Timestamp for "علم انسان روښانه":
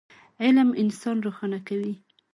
0.43-1.59